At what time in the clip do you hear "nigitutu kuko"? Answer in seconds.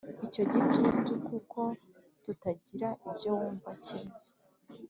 0.49-1.61